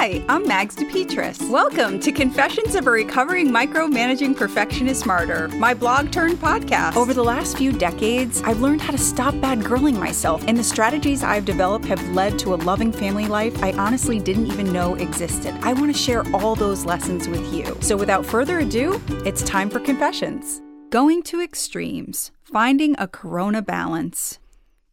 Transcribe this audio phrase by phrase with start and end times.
[0.00, 1.50] Hi, I'm Mags DePetris.
[1.50, 6.96] Welcome to Confessions of a Recovering Micromanaging Perfectionist Martyr, my blog turned podcast.
[6.96, 10.64] Over the last few decades, I've learned how to stop bad girling myself, and the
[10.64, 14.94] strategies I've developed have led to a loving family life I honestly didn't even know
[14.94, 15.54] existed.
[15.60, 17.76] I want to share all those lessons with you.
[17.82, 20.62] So without further ado, it's time for Confessions.
[20.88, 24.38] Going to extremes, finding a corona balance.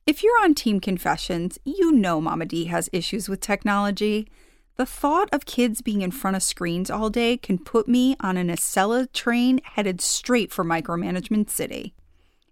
[0.06, 4.28] If you're on Team Confessions, you know Mama D has issues with technology.
[4.78, 8.38] The thought of kids being in front of screens all day can put me on
[8.38, 11.96] an Acela train headed straight for micromanagement city.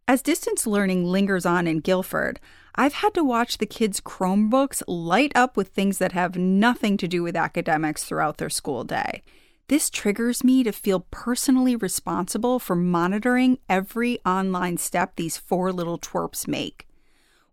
[0.08, 2.40] As distance learning lingers on in Guilford,
[2.74, 7.08] I've had to watch the kids' Chromebooks light up with things that have nothing to
[7.08, 9.22] do with academics throughout their school day.
[9.68, 16.00] This triggers me to feel personally responsible for monitoring every online step these four little
[16.00, 16.88] twerps make.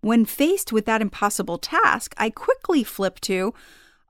[0.01, 3.55] When faced with that impossible task, I quickly flip to,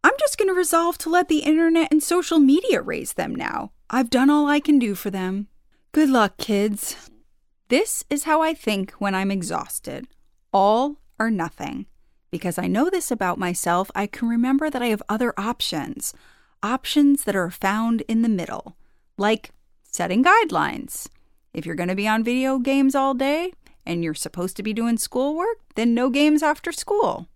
[0.04, 3.72] I'm just going to resolve to let the internet and social media raise them now.
[3.88, 5.48] I've done all I can do for them.
[5.92, 7.10] Good luck, kids.
[7.68, 10.08] This is how I think when I'm exhausted
[10.52, 11.86] all or nothing.
[12.30, 16.14] Because I know this about myself, I can remember that I have other options,
[16.62, 18.76] options that are found in the middle,
[19.16, 19.50] like
[19.82, 21.08] setting guidelines.
[21.52, 23.52] If you're going to be on video games all day
[23.84, 27.28] and you're supposed to be doing schoolwork, then no games after school.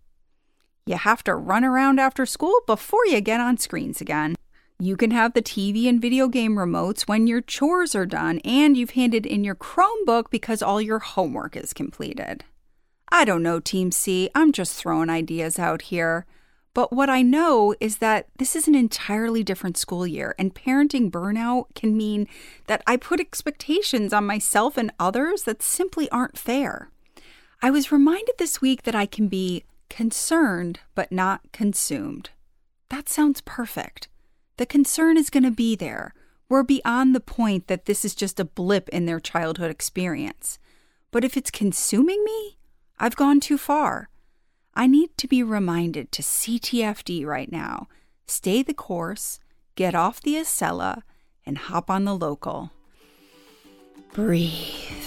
[0.87, 4.37] You have to run around after school before you get on screens again.
[4.79, 8.77] You can have the TV and video game remotes when your chores are done and
[8.77, 12.45] you've handed in your Chromebook because all your homework is completed.
[13.11, 16.25] I don't know, Team C, I'm just throwing ideas out here.
[16.73, 21.11] But what I know is that this is an entirely different school year, and parenting
[21.11, 22.29] burnout can mean
[22.67, 26.91] that I put expectations on myself and others that simply aren't fair.
[27.61, 32.29] I was reminded this week that I can be concerned but not consumed.
[32.89, 34.07] That sounds perfect.
[34.57, 36.13] The concern is going to be there.
[36.49, 40.59] We're beyond the point that this is just a blip in their childhood experience.
[41.11, 42.57] But if it's consuming me,
[42.99, 44.09] I've gone too far.
[44.73, 47.87] I need to be reminded to CTFD right now.
[48.27, 49.39] Stay the course,
[49.75, 51.01] get off the Acela,
[51.45, 52.71] and hop on the local.
[54.13, 55.06] Breathe.